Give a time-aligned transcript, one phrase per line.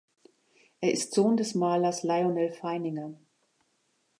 [0.79, 3.13] Er ist Sohn des Malers Lyonel Feininger.